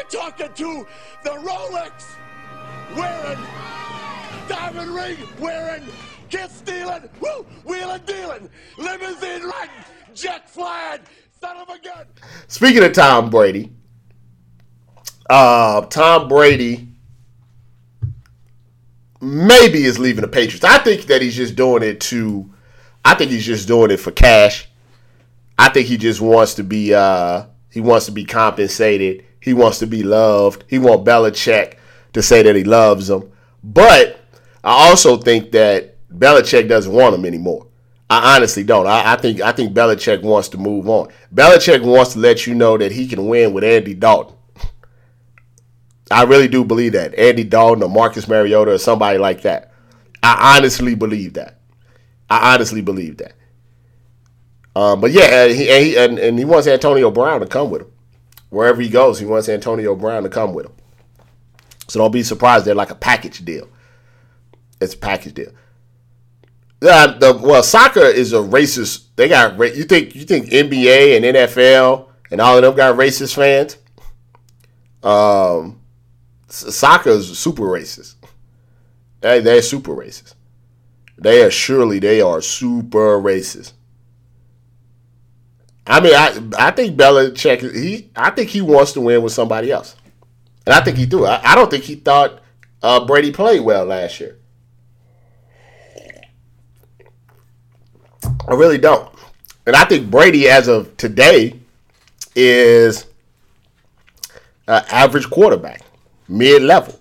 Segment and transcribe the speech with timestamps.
[0.00, 0.86] You're talking to
[1.24, 2.14] the Rolex
[2.96, 3.38] wearing,
[4.48, 5.82] diamond ring wearing,
[6.30, 9.74] kiss stealing, woo, wheeling dealing, limousine riding,
[10.14, 11.00] jet flying,
[11.38, 12.06] son of a gun.
[12.48, 13.72] Speaking of Tom Brady,
[15.28, 16.88] uh, Tom Brady
[19.20, 20.64] maybe is leaving the Patriots.
[20.64, 22.50] I think that he's just doing it to.
[23.04, 24.66] I think he's just doing it for cash.
[25.58, 26.94] I think he just wants to be.
[26.94, 29.26] Uh, he wants to be compensated.
[29.40, 30.64] He wants to be loved.
[30.68, 31.76] He wants Belichick
[32.12, 33.30] to say that he loves him.
[33.62, 34.20] But
[34.62, 37.66] I also think that Belichick doesn't want him anymore.
[38.08, 38.86] I honestly don't.
[38.86, 41.08] I, I, think I think Belichick wants to move on.
[41.32, 44.36] Belichick wants to let you know that he can win with Andy Dalton.
[46.10, 47.14] I really do believe that.
[47.14, 49.72] Andy Dalton or Marcus Mariota or somebody like that.
[50.24, 51.60] I honestly believe that.
[52.28, 53.34] I honestly believe that.
[54.74, 57.70] Um, but yeah, and he, and he, and, and he wants Antonio Brown to come
[57.70, 57.89] with him.
[58.50, 60.72] Wherever he goes, he wants Antonio Brown to come with him.
[61.88, 62.64] So don't be surprised.
[62.64, 63.68] They're like a package deal.
[64.80, 65.52] It's a package deal.
[66.82, 69.06] Uh, the well, soccer is a racist.
[69.16, 73.34] They got you think you think NBA and NFL and all of them got racist
[73.34, 73.76] fans.
[75.02, 75.80] Um,
[76.48, 78.14] soccer is super racist.
[79.20, 80.34] They they're super racist.
[81.18, 83.72] They are surely they are super racist.
[85.90, 89.72] I mean, I I think Belichick he I think he wants to win with somebody
[89.72, 89.96] else,
[90.64, 91.26] and I think he do.
[91.26, 92.40] I, I don't think he thought
[92.80, 94.38] uh, Brady played well last year.
[98.24, 99.12] I really don't,
[99.66, 101.58] and I think Brady, as of today,
[102.36, 103.06] is
[104.68, 105.82] an average quarterback
[106.28, 107.00] mid level.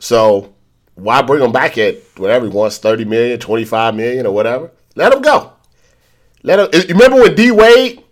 [0.00, 0.56] So
[0.96, 4.72] why bring him back at whatever he wants, 30 million, 25 million, or whatever?
[4.96, 5.52] Let him go.
[6.42, 6.88] Let him.
[6.88, 8.02] Remember when D Wade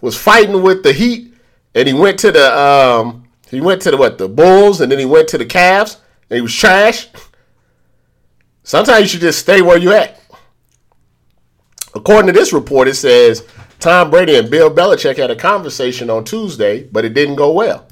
[0.00, 1.34] was fighting with the Heat,
[1.74, 4.98] and he went to the um, he went to the what the Bulls, and then
[4.98, 5.98] he went to the Cavs,
[6.30, 7.08] and he was trash.
[8.62, 10.20] Sometimes you should just stay where you at.
[11.94, 13.46] According to this report, it says
[13.78, 17.86] Tom Brady and Bill Belichick had a conversation on Tuesday, but it didn't go well.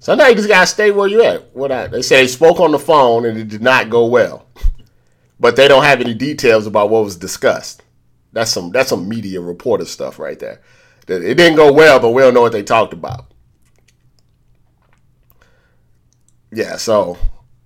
[0.00, 1.54] Sometimes you just gotta stay where you at.
[1.54, 4.46] What I, they say they spoke on the phone and it did not go well,
[5.38, 7.82] but they don't have any details about what was discussed.
[8.32, 10.60] That's some that's some media reporter stuff right there.
[11.06, 13.32] It didn't go well, but we don't know what they talked about.
[16.52, 17.16] Yeah, so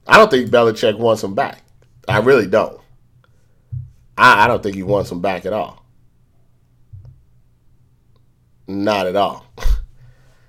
[0.06, 1.62] I don't think Belichick wants him back.
[2.06, 2.81] I really don't.
[4.17, 5.84] I, I don't think he wants him back at all.
[8.67, 9.47] Not at all.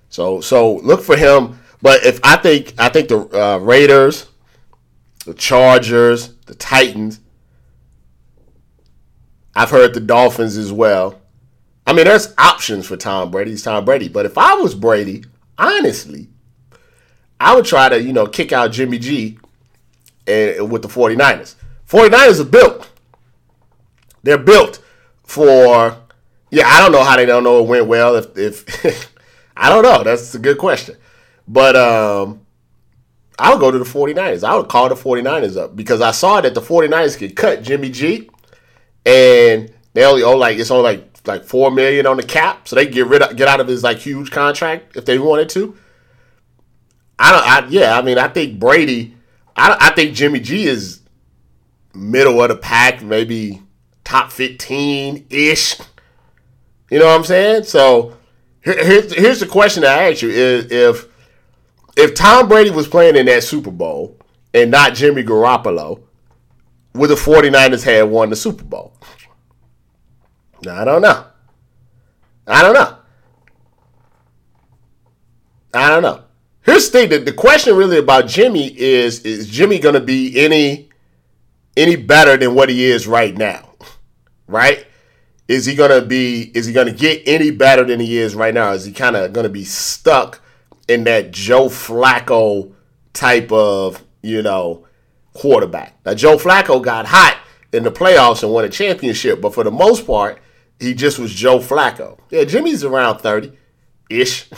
[0.09, 4.27] So so look for him but if I think I think the uh, Raiders,
[5.25, 7.19] the Chargers, the Titans.
[9.55, 11.21] I've heard the Dolphins as well.
[11.85, 13.51] I mean, there's options for Tom Brady.
[13.51, 14.07] He's Tom Brady.
[14.09, 15.25] But if I was Brady,
[15.57, 16.29] honestly,
[17.39, 19.37] I would try to, you know, kick out Jimmy G
[20.25, 21.55] and, with the 49ers.
[21.87, 22.89] 49ers are built.
[24.23, 24.81] They're built
[25.23, 25.97] for,
[26.49, 28.15] yeah, I don't know how they don't know it went well.
[28.15, 29.13] If, if
[29.57, 30.03] I don't know.
[30.03, 30.95] That's a good question.
[31.47, 32.45] But um,
[33.37, 34.43] I would go to the 49ers.
[34.47, 37.89] I would call the 49ers up because I saw that the 49ers could cut Jimmy
[37.89, 38.29] G
[39.05, 42.75] and they only owe like it's only like like four million on the cap, so
[42.75, 45.77] they get rid of get out of his like huge contract if they wanted to.
[47.19, 47.47] I don't.
[47.47, 49.15] I, yeah, I mean, I think Brady.
[49.55, 51.01] I, I think Jimmy G is
[51.93, 53.61] middle of the pack, maybe
[54.03, 55.79] top fifteen ish.
[56.89, 57.63] You know what I'm saying?
[57.63, 58.17] So
[58.63, 61.07] here, here's here's the question I ask you: is if
[61.95, 64.17] if Tom Brady was playing in that Super Bowl
[64.53, 66.01] and not Jimmy Garoppolo,
[66.93, 68.93] would the 49ers have won the Super Bowl?
[70.69, 71.25] I don't know.
[72.47, 72.97] I don't know.
[75.73, 76.23] I don't know.
[76.61, 80.39] Here's the thing: the, the question really about Jimmy is: Is Jimmy going to be
[80.39, 80.89] any
[81.75, 83.69] any better than what he is right now?
[84.47, 84.85] Right?
[85.47, 86.51] Is he going to be?
[86.53, 88.71] Is he going to get any better than he is right now?
[88.71, 90.41] Is he kind of going to be stuck
[90.87, 92.73] in that Joe Flacco
[93.13, 94.85] type of, you know,
[95.33, 95.97] quarterback.
[96.05, 97.39] Now, Joe Flacco got hot
[97.71, 100.39] in the playoffs and won a championship, but for the most part,
[100.79, 102.19] he just was Joe Flacco.
[102.29, 103.53] Yeah, Jimmy's around 30
[104.09, 104.49] ish,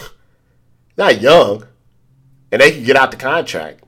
[0.98, 1.66] not young,
[2.52, 3.82] and they can get out the contract.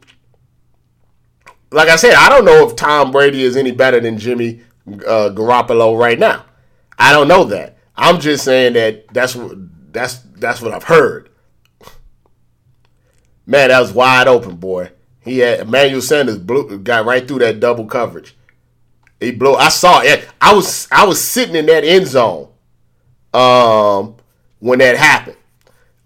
[1.72, 5.31] Like I said, I don't know if Tom Brady is any better than Jimmy uh,
[5.34, 6.45] Garoppolo right now.
[6.98, 7.78] I don't know that.
[7.95, 9.57] I'm just saying that that's what
[9.92, 11.30] that's that's what I've heard.
[13.45, 14.92] Man, that was wide open, boy.
[15.27, 18.35] He had Emmanuel Sanders blew, got right through that double coverage.
[19.19, 19.56] He blew.
[19.56, 20.27] I saw it.
[20.39, 22.50] I was I was sitting in that end zone
[23.33, 24.15] um,
[24.59, 25.38] when that happened.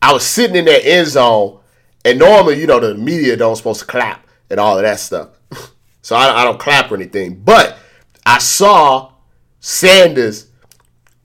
[0.01, 1.59] I was sitting in that end zone,
[2.03, 5.29] and normally, you know, the media don't supposed to clap and all of that stuff.
[6.01, 7.35] so I, I don't clap or anything.
[7.35, 7.77] But
[8.25, 9.11] I saw
[9.59, 10.47] Sanders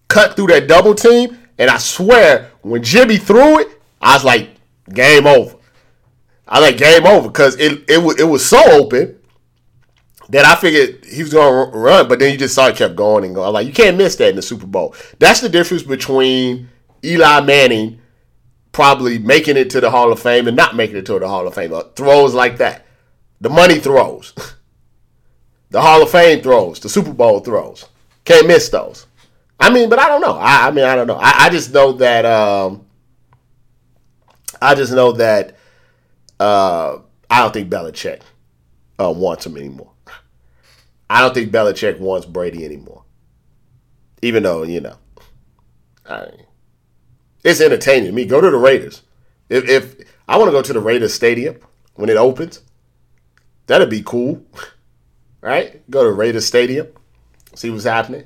[0.08, 4.50] cut through that double team, and I swear, when Jimmy threw it, I was like,
[4.93, 5.56] game over.
[6.46, 9.19] I like game over because it, it, it was so open
[10.28, 13.25] that I figured he was to run, but then you just saw it kept going
[13.25, 13.52] and going.
[13.52, 14.94] Like, you can't miss that in the Super Bowl.
[15.19, 16.69] That's the difference between
[17.04, 18.00] Eli Manning
[18.72, 21.46] probably making it to the Hall of Fame and not making it to the Hall
[21.46, 21.72] of Fame.
[21.94, 22.84] Throws like that.
[23.40, 24.34] The money throws.
[25.70, 26.81] the Hall of Fame throws.
[26.81, 27.87] The Super Bowl throws.
[28.25, 29.06] Can't miss those.
[29.58, 30.34] I mean, but I don't know.
[30.34, 31.16] I, I mean, I don't know.
[31.16, 32.26] I, I just know that.
[32.26, 32.84] Um,
[34.60, 35.56] I just know that.
[36.38, 36.98] Uh,
[37.30, 38.22] I don't think Belichick
[39.00, 39.92] uh, wants him anymore.
[41.08, 43.04] I don't think Belichick wants Brady anymore.
[44.22, 44.96] Even though you know,
[46.08, 46.28] I,
[47.44, 48.24] it's entertaining to me.
[48.24, 49.02] Go to the Raiders.
[49.48, 49.96] If, if
[50.26, 51.60] I want to go to the Raiders Stadium
[51.94, 52.62] when it opens,
[53.66, 54.42] that'd be cool.
[55.40, 55.88] right?
[55.90, 56.88] Go to Raiders Stadium,
[57.54, 58.24] see what's happening.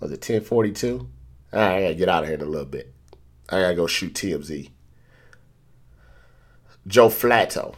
[0.00, 1.08] Was it 1042?
[1.52, 2.92] All right, I gotta get out of here in a little bit.
[3.50, 4.70] I gotta go shoot TMZ.
[6.86, 7.74] Joe Flacco.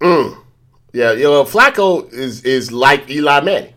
[0.00, 0.38] Mm.
[0.92, 3.74] Yeah, you know, Flacco is is like Eli Manning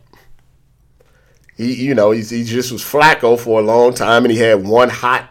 [1.58, 4.66] he you know he, he just was Flacco for a long time, and he had
[4.66, 5.30] one hot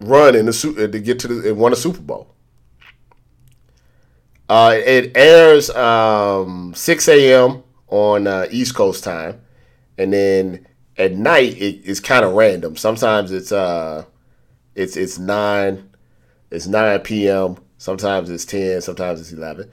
[0.00, 2.34] run in the suit to get to the and won a Super Bowl.
[4.48, 7.62] Uh, it airs um, 6 a.m.
[7.88, 9.40] on uh, East Coast time,
[9.96, 10.66] and then
[10.96, 12.76] at night it, it's kind of random.
[12.76, 14.04] Sometimes it's uh,
[14.74, 15.90] it's it's nine,
[16.50, 17.56] it's 9 p.m.
[17.78, 18.80] Sometimes it's 10.
[18.80, 19.70] Sometimes it's 11.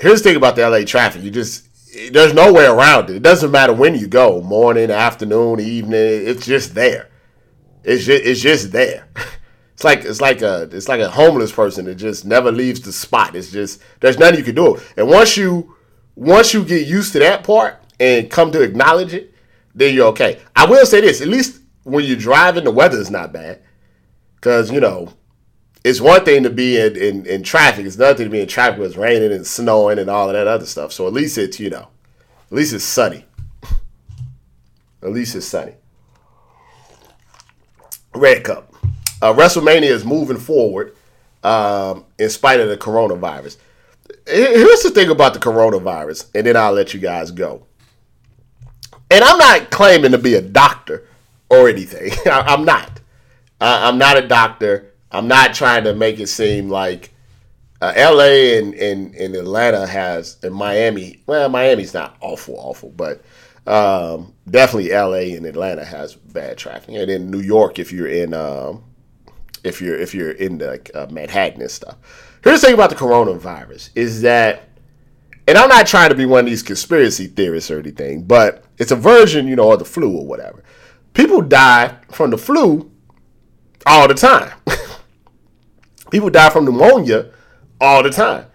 [0.00, 1.66] Here's the thing about the LA traffic: you just
[2.12, 3.16] there's no way around it.
[3.16, 6.26] It doesn't matter when you go, morning, afternoon, evening.
[6.26, 7.08] It's just there.
[7.84, 9.08] It's just it's just there.
[9.78, 12.92] It's like it's like a it's like a homeless person that just never leaves the
[12.92, 13.36] spot.
[13.36, 14.76] It's just there's nothing you can do.
[14.96, 15.76] And once you
[16.16, 19.32] once you get used to that part and come to acknowledge it,
[19.76, 20.40] then you're okay.
[20.56, 21.57] I will say this: at least
[21.88, 23.60] when you're driving, the weather is not bad.
[24.40, 25.12] Cause you know
[25.84, 27.86] it's one thing to be in, in, in traffic.
[27.86, 30.34] It's another thing to be in traffic where it's raining and snowing and all of
[30.34, 30.92] that other stuff.
[30.92, 31.88] So at least it's, you know,
[32.50, 33.24] at least it's sunny.
[35.02, 35.74] at least it's sunny.
[38.14, 38.74] Red Cup.
[39.22, 40.94] Uh, WrestleMania is moving forward
[41.42, 43.56] um, in spite of the coronavirus.
[44.26, 47.66] Here's the thing about the coronavirus, and then I'll let you guys go.
[49.10, 51.07] And I'm not claiming to be a doctor
[51.50, 52.12] or anything.
[52.30, 53.00] I'm not.
[53.60, 54.94] I'm not a doctor.
[55.10, 57.12] I'm not trying to make it seem like
[57.80, 58.58] uh, L.A.
[58.58, 61.22] and, and, and Atlanta has and Miami.
[61.26, 63.22] Well, Miami's not awful, awful, but
[63.66, 65.34] um, definitely L.A.
[65.34, 68.84] and Atlanta has bad traffic, and in New York, if you're in um,
[69.64, 71.96] if you're if you're in like uh, Manhattan and stuff.
[72.42, 74.68] Here's the thing about the coronavirus is that,
[75.46, 78.92] and I'm not trying to be one of these conspiracy theorists or anything, but it's
[78.92, 80.62] a version, you know, of the flu or whatever.
[81.14, 82.90] People die from the flu
[83.86, 84.52] all the time.
[86.10, 87.30] People die from pneumonia
[87.80, 88.46] all the time.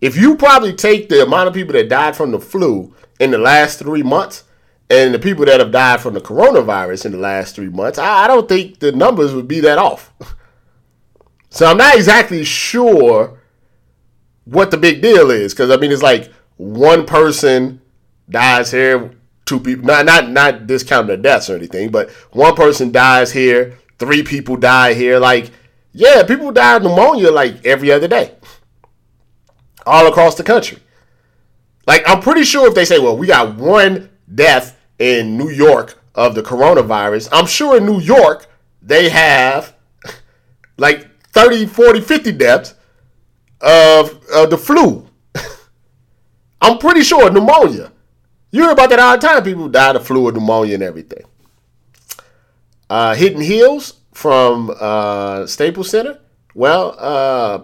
[0.00, 3.38] If you probably take the amount of people that died from the flu in the
[3.38, 4.44] last three months
[4.88, 8.24] and the people that have died from the coronavirus in the last three months, I,
[8.24, 10.12] I don't think the numbers would be that off.
[11.50, 13.38] so I'm not exactly sure
[14.44, 17.80] what the big deal is because I mean it's like one person
[18.28, 19.14] dies here,
[19.50, 23.76] two people not not not discounting the deaths or anything, but one person dies here,
[23.98, 25.50] three people die here, like
[25.92, 28.36] yeah, people die of pneumonia like every other day,
[29.84, 30.78] all across the country.
[31.84, 35.98] Like I'm pretty sure if they say, well, we got one death in New York
[36.14, 38.46] of the coronavirus, I'm sure in New York
[38.80, 39.74] they have
[40.76, 42.74] like 30, 40, 50 deaths
[43.60, 45.08] of, of the flu.
[46.62, 47.89] I'm pretty sure pneumonia.
[48.50, 49.42] You hear about that all the time.
[49.42, 51.24] People die of flu or pneumonia and everything.
[52.88, 56.18] Uh, Hidden Hills, from uh, Staples Center?
[56.54, 57.62] Well, uh,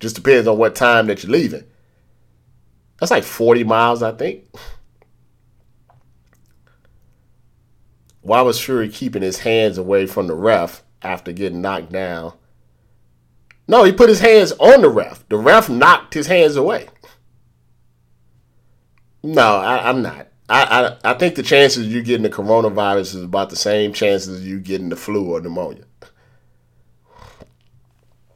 [0.00, 1.64] just depends on what time that you're leaving.
[2.98, 4.44] That's like 40 miles, I think.
[8.20, 12.34] Why was Fury keeping his hands away from the ref after getting knocked down?
[13.66, 15.26] No, he put his hands on the ref.
[15.28, 16.88] The ref knocked his hands away.
[19.22, 20.28] No, I, am not.
[20.48, 20.62] I,
[21.04, 24.60] I, I think the chances you getting the coronavirus is about the same chances you
[24.60, 25.84] getting the flu or pneumonia.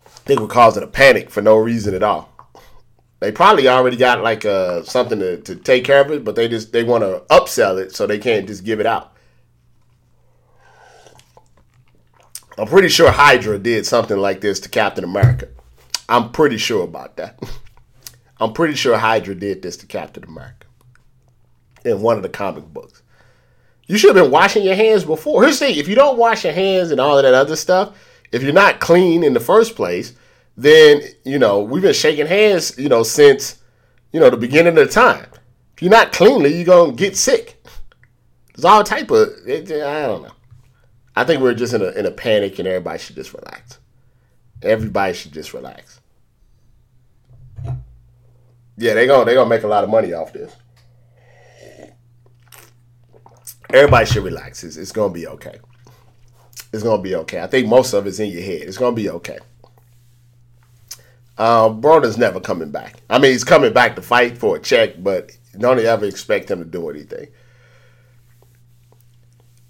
[0.04, 2.30] I think we're causing a panic for no reason at all.
[3.20, 6.48] They probably already got like uh, something to, to take care of it, but they
[6.48, 9.12] just they want to upsell it so they can't just give it out.
[12.58, 15.48] I'm pretty sure Hydra did something like this to Captain America.
[16.08, 17.40] I'm pretty sure about that.
[18.40, 20.61] I'm pretty sure Hydra did this to Captain America
[21.84, 23.02] in one of the comic books.
[23.86, 25.42] You should have been washing your hands before.
[25.42, 27.96] Here's the thing if you don't wash your hands and all of that other stuff,
[28.30, 30.14] if you're not clean in the first place,
[30.56, 33.60] then, you know, we've been shaking hands, you know, since,
[34.12, 35.26] you know, the beginning of the time.
[35.74, 37.64] If you're not cleanly, you're going to get sick.
[38.54, 40.32] There's all type of, I don't know.
[41.16, 43.78] I think we're just in a, in a panic and everybody should just relax.
[44.62, 46.00] Everybody should just relax.
[48.76, 50.54] Yeah, they're gonna they gonna make a lot of money off this.
[53.72, 54.64] Everybody should relax.
[54.64, 55.58] It's, it's gonna be okay.
[56.72, 57.40] It's gonna be okay.
[57.40, 58.62] I think most of it's in your head.
[58.62, 59.38] It's gonna be okay.
[61.38, 62.96] Uh, Broner's never coming back.
[63.08, 66.58] I mean, he's coming back to fight for a check, but don't ever expect him
[66.58, 67.28] to do anything.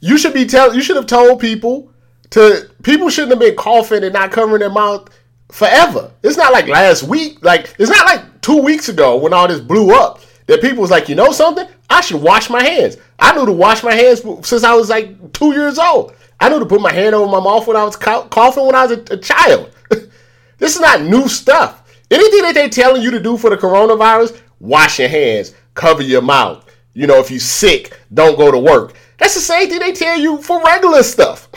[0.00, 0.75] You should be tell.
[0.75, 1.92] You should have told people
[2.30, 2.68] to.
[2.82, 5.09] People shouldn't have been coughing and not covering their mouth
[5.50, 6.11] forever.
[6.25, 7.44] It's not like last week.
[7.44, 10.90] Like it's not like two weeks ago when all this blew up that people was
[10.90, 11.66] like, you know something?
[11.88, 12.97] I should wash my hands.
[13.23, 16.12] I knew to wash my hands since I was like two years old.
[16.41, 18.87] I knew to put my hand over my mouth when I was coughing when I
[18.87, 19.71] was a, a child.
[20.59, 21.88] this is not new stuff.
[22.11, 26.21] Anything that they're telling you to do for the coronavirus, wash your hands, cover your
[26.21, 26.69] mouth.
[26.95, 28.95] You know, if you're sick, don't go to work.
[29.19, 31.49] That's the same thing they tell you for regular stuff.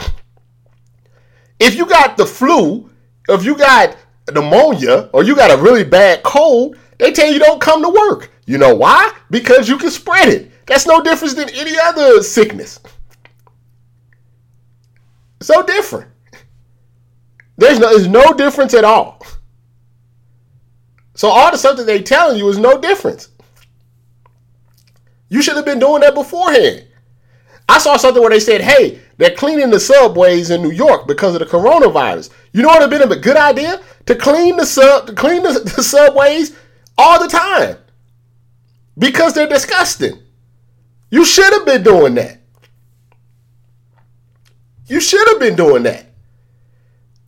[1.60, 2.92] If you got the flu,
[3.28, 3.98] if you got
[4.32, 8.32] pneumonia or you got a really bad cold, they tell you don't come to work.
[8.46, 9.12] You know why?
[9.32, 10.52] Because you can spread it.
[10.66, 12.80] That's no difference than any other sickness.
[15.42, 16.10] So different.
[17.58, 19.26] There's no, there's no difference at all.
[21.14, 23.30] So all the stuff that they're telling you is no difference.
[25.30, 26.86] You should have been doing that beforehand.
[27.68, 31.34] I saw something where they said, hey, they're cleaning the subways in New York because
[31.34, 32.30] of the coronavirus.
[32.52, 33.82] You know what would have been a good idea?
[34.06, 36.56] To clean the sub to clean the, the subways
[36.98, 37.78] all the time.
[38.98, 40.20] Because they're disgusting.
[41.16, 42.42] You should have been doing that.
[44.86, 46.08] You should have been doing that.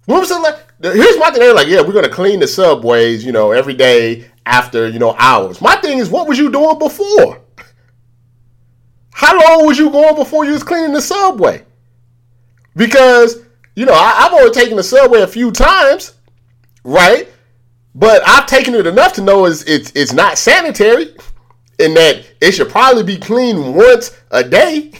[0.03, 0.57] When was the like?
[0.81, 1.39] Here's my thing.
[1.39, 5.15] They're like, yeah, we're gonna clean the subways, you know, every day after you know
[5.17, 5.61] hours.
[5.61, 7.39] My thing is, what was you doing before?
[9.13, 11.63] How long was you going before you was cleaning the subway?
[12.75, 13.37] Because,
[13.77, 16.13] you know, I, have only taken the subway a few times,
[16.83, 17.29] right?
[17.95, 21.15] But I've taken it enough to know it's, it's, it's not sanitary
[21.79, 24.91] and that it should probably be cleaned once a day.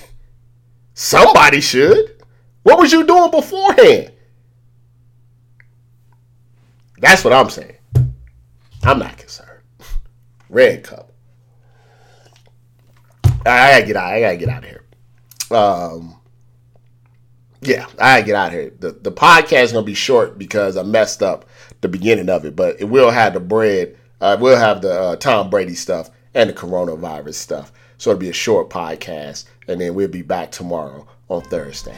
[0.93, 2.23] Somebody should.
[2.63, 4.11] What was you doing beforehand?
[6.99, 7.77] That's what I'm saying.
[8.83, 9.61] I'm not concerned.
[10.49, 11.11] Red cup.
[13.45, 14.13] I, gotta get out.
[14.13, 14.83] I gotta get out of here.
[15.51, 16.15] Um,
[17.61, 18.73] yeah, I gotta get out of here.
[18.79, 21.45] The the podcast is gonna be short because I messed up
[21.81, 23.97] the beginning of it, but it will have the bread.
[24.19, 27.73] Uh, we'll have the uh, Tom Brady stuff and the coronavirus stuff.
[27.97, 31.97] So it'll be a short podcast, and then we'll be back tomorrow on Thursday.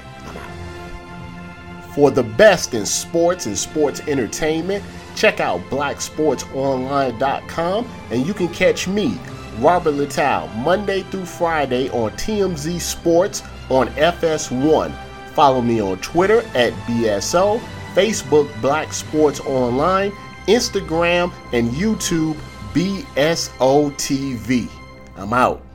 [1.93, 8.87] For the best in sports and sports entertainment, check out blacksportsonline.com, and you can catch
[8.87, 9.19] me
[9.57, 14.93] Robert Littal, Monday through Friday on TMZ Sports on FS1.
[15.33, 17.59] Follow me on Twitter at BSO,
[17.93, 20.13] Facebook Black Sports Online,
[20.47, 22.37] Instagram, and YouTube
[22.73, 24.69] BSO TV.
[25.17, 25.68] I'm out.